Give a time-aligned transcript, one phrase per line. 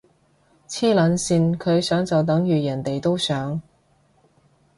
[0.67, 3.61] 黐撚線，佢想就等如人哋都想？